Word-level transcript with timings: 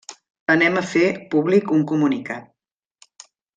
Anem 0.53 0.79
a 0.79 0.83
fer 0.93 1.03
públic 1.35 1.75
un 1.77 1.85
comunicat. 1.93 3.29